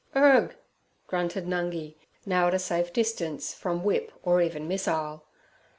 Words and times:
'Urgh!' 0.15 0.55
grunted 1.05 1.45
Nungi, 1.47 1.95
now 2.25 2.47
at 2.47 2.55
a 2.55 2.57
safe 2.57 2.91
distance 2.91 3.53
from 3.53 3.83
whip 3.83 4.11
or 4.23 4.41
even 4.41 4.67
missile. 4.67 5.27